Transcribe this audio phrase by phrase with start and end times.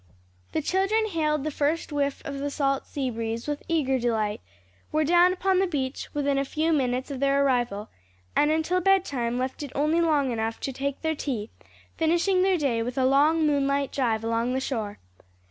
[0.53, 4.41] The children hailed the first whiff of the salt sea breeze with eager delight,
[4.91, 7.87] were down upon the beach within a few minutes of their arrival,
[8.35, 11.51] and until bedtime left it only long enough to take their tea,
[11.97, 14.97] finishing their day with a long moonlight drive along the shore.